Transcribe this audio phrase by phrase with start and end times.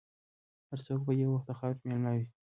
[0.69, 2.27] هر څوک به یو وخت د خاورې مېلمه وي.